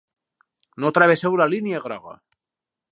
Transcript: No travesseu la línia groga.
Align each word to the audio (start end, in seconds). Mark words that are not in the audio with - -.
No 0.85 0.91
travesseu 0.97 1.39
la 1.43 1.49
línia 1.55 1.85
groga. 1.89 2.19